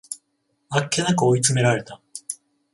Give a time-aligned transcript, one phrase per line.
[0.71, 2.01] あっけなく追い詰められた